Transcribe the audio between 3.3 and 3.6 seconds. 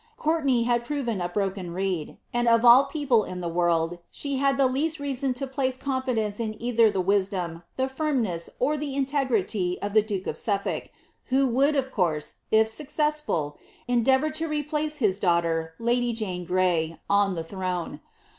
the